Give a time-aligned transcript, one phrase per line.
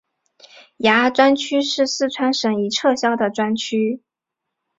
[0.77, 4.01] 雅安专区是四川省已撤销的专区。